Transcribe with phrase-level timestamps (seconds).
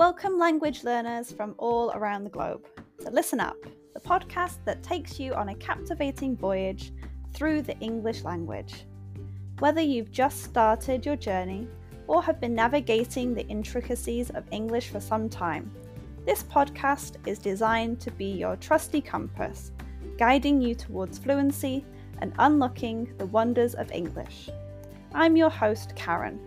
[0.00, 2.66] Welcome, language learners from all around the globe.
[3.00, 3.58] So, listen up
[3.92, 6.94] the podcast that takes you on a captivating voyage
[7.34, 8.86] through the English language.
[9.58, 11.68] Whether you've just started your journey
[12.06, 15.70] or have been navigating the intricacies of English for some time,
[16.24, 19.70] this podcast is designed to be your trusty compass,
[20.16, 21.84] guiding you towards fluency
[22.22, 24.48] and unlocking the wonders of English.
[25.12, 26.40] I'm your host, Karen,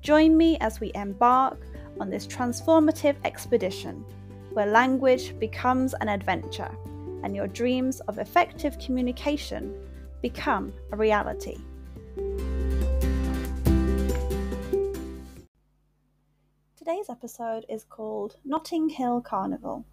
[0.01, 1.59] Join me as we embark
[1.99, 4.05] on this transformative expedition
[4.53, 6.71] where language becomes an adventure
[7.23, 9.73] and your dreams of effective communication
[10.21, 11.57] become a reality.
[16.75, 19.85] Today's episode is called Notting Hill Carnival.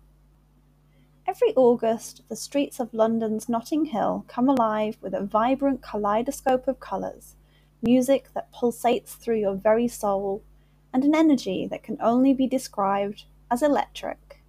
[1.34, 6.78] Every August, the streets of London's Notting Hill come alive with a vibrant kaleidoscope of
[6.78, 7.34] colours,
[7.82, 10.44] music that pulsates through your very soul,
[10.92, 14.44] and an energy that can only be described as electric.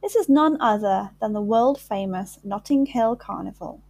[0.00, 3.82] This is none other than the world famous Notting Hill Carnival,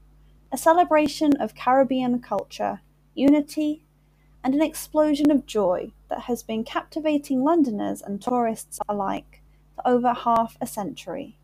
[0.50, 2.81] a celebration of Caribbean culture,
[3.14, 3.84] unity,
[4.43, 9.43] and an explosion of joy that has been captivating Londoners and tourists alike
[9.76, 11.37] for over half a century.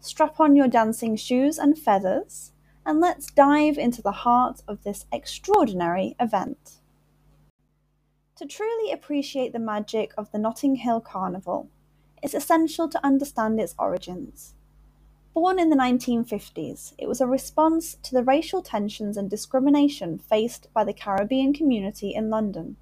[0.00, 2.52] Strap on your dancing shoes and feathers,
[2.86, 6.76] and let's dive into the heart of this extraordinary event.
[8.36, 11.68] To truly appreciate the magic of the Notting Hill Carnival,
[12.22, 14.54] it's essential to understand its origins.
[15.34, 20.72] Born in the 1950s, it was a response to the racial tensions and discrimination faced
[20.72, 22.76] by the Caribbean community in London.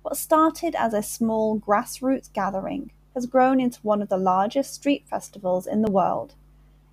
[0.00, 5.06] What started as a small grassroots gathering has grown into one of the largest street
[5.06, 6.34] festivals in the world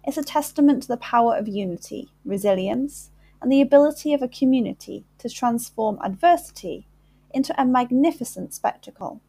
[0.05, 3.09] it's a testament to the power of unity, resilience,
[3.41, 6.87] and the ability of a community to transform adversity
[7.33, 9.21] into a magnificent spectacle.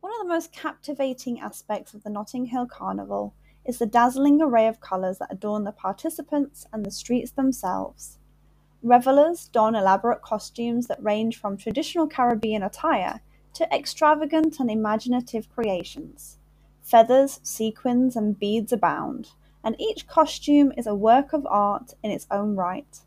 [0.00, 4.66] One of the most captivating aspects of the Notting Hill Carnival is the dazzling array
[4.66, 8.18] of colours that adorn the participants and the streets themselves.
[8.82, 13.20] Revellers don elaborate costumes that range from traditional Caribbean attire
[13.54, 16.38] to extravagant and imaginative creations.
[16.82, 19.32] Feathers, sequins, and beads abound,
[19.62, 23.00] and each costume is a work of art in its own right.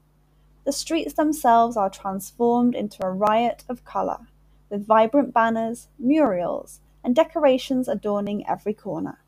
[0.65, 4.27] The streets themselves are transformed into a riot of colour,
[4.69, 9.19] with vibrant banners, murals, and decorations adorning every corner.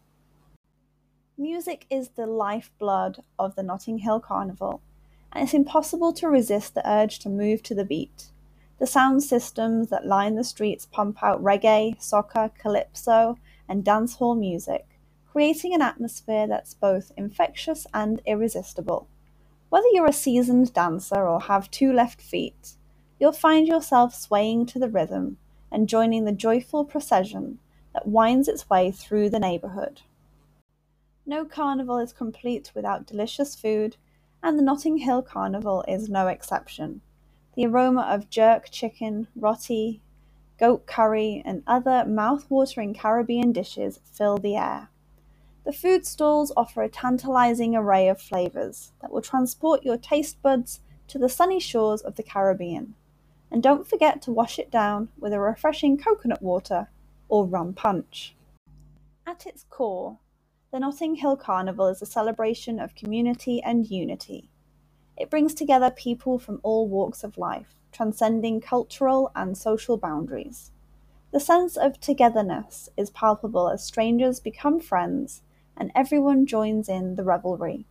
[1.38, 4.82] Music is the lifeblood of the Notting Hill Carnival,
[5.34, 8.28] and it's impossible to resist the urge to move to the beat.
[8.80, 13.38] The sound systems that line the streets pump out reggae, soca, calypso,
[13.68, 14.88] and dancehall music,
[15.36, 19.06] creating an atmosphere that's both infectious and irresistible.
[19.68, 22.76] Whether you're a seasoned dancer or have two left feet,
[23.20, 25.36] you'll find yourself swaying to the rhythm
[25.70, 27.60] and joining the joyful procession
[27.94, 30.04] that winds its way through the neighbourhood.
[31.26, 33.98] No carnival is complete without delicious food,
[34.42, 37.02] and the Notting Hill Carnival is no exception.
[37.58, 40.00] The aroma of jerk chicken, roti,
[40.58, 44.88] goat curry, and other mouth-watering Caribbean dishes fill the air.
[45.66, 50.80] The food stalls offer a tantalizing array of flavors that will transport your taste buds
[51.08, 52.94] to the sunny shores of the Caribbean.
[53.50, 56.90] and don't forget to wash it down with a refreshing coconut water
[57.30, 58.36] or rum punch.
[59.26, 60.20] At its core,
[60.72, 64.50] the Notting Hill Carnival is a celebration of community and unity.
[65.18, 70.72] It brings together people from all walks of life, transcending cultural and social boundaries.
[71.32, 75.42] The sense of togetherness is palpable as strangers become friends
[75.78, 77.86] and everyone joins in the revelry.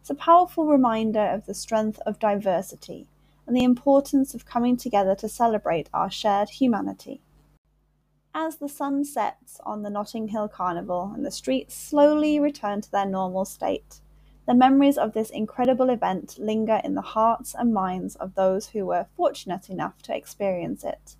[0.00, 3.08] It's a powerful reminder of the strength of diversity
[3.46, 7.20] and the importance of coming together to celebrate our shared humanity.
[8.34, 12.90] As the sun sets on the Notting Hill Carnival and the streets slowly return to
[12.90, 14.00] their normal state,
[14.46, 18.86] the memories of this incredible event linger in the hearts and minds of those who
[18.86, 21.16] were fortunate enough to experience it.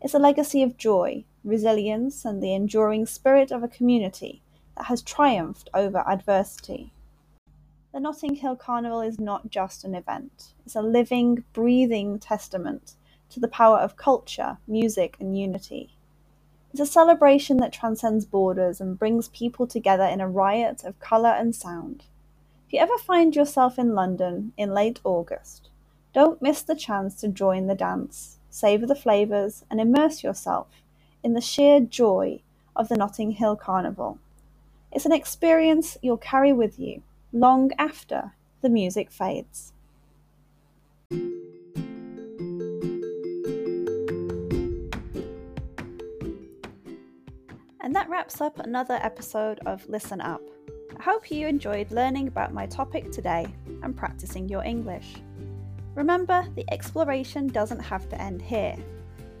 [0.00, 4.42] It's a legacy of joy, resilience, and the enduring spirit of a community
[4.78, 6.92] that has triumphed over adversity.
[7.92, 12.94] The Notting Hill Carnival is not just an event, it's a living, breathing testament
[13.30, 15.96] to the power of culture, music, and unity.
[16.70, 21.30] It's a celebration that transcends borders and brings people together in a riot of colour
[21.30, 22.04] and sound.
[22.68, 25.70] If you ever find yourself in London in late August,
[26.14, 30.68] don't miss the chance to join the dance, savour the flavours, and immerse yourself
[31.24, 32.42] in the sheer joy
[32.76, 34.20] of the Notting Hill Carnival.
[34.90, 37.02] It's an experience you'll carry with you
[37.32, 38.32] long after
[38.62, 39.74] the music fades.
[47.80, 50.40] And that wraps up another episode of Listen Up.
[50.98, 53.46] I hope you enjoyed learning about my topic today
[53.82, 55.16] and practicing your English.
[55.94, 58.76] Remember, the exploration doesn't have to end here.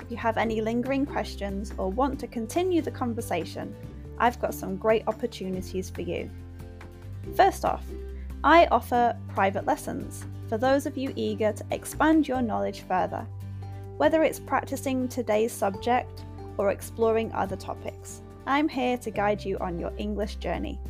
[0.00, 3.74] If you have any lingering questions or want to continue the conversation,
[4.18, 6.30] I've got some great opportunities for you.
[7.34, 7.84] First off,
[8.44, 13.26] I offer private lessons for those of you eager to expand your knowledge further,
[13.96, 16.24] whether it's practicing today's subject
[16.56, 18.22] or exploring other topics.
[18.46, 20.80] I'm here to guide you on your English journey.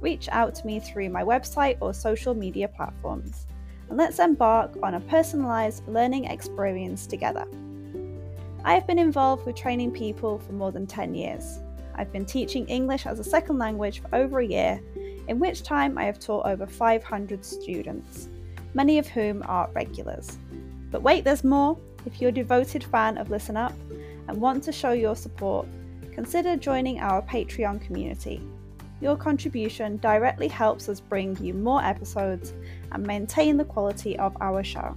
[0.00, 3.46] Reach out to me through my website or social media platforms,
[3.88, 7.46] and let's embark on a personalised learning experience together.
[8.64, 11.60] I have been involved with training people for more than 10 years.
[11.96, 14.80] I've been teaching English as a second language for over a year
[15.28, 18.28] in which time I have taught over 500 students,
[18.74, 20.38] many of whom are regulars.
[20.90, 21.76] But wait, there's more!
[22.04, 23.72] If you're a devoted fan of Listen Up
[24.28, 25.66] and want to show your support,
[26.12, 28.40] consider joining our Patreon community.
[29.00, 32.54] Your contribution directly helps us bring you more episodes
[32.92, 34.96] and maintain the quality of our show.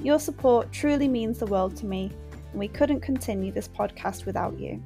[0.00, 2.10] Your support truly means the world to me,
[2.50, 4.82] and we couldn't continue this podcast without you.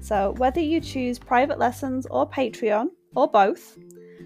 [0.00, 3.78] So, whether you choose private lessons or Patreon, or both,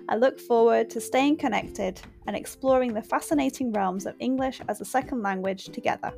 [0.08, 4.84] I look forward to staying connected and exploring the fascinating realms of English as a
[4.84, 6.12] second language together.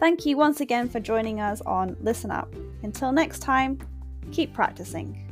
[0.00, 2.52] Thank you once again for joining us on Listen Up.
[2.82, 3.78] Until next time,
[4.32, 5.29] keep practicing.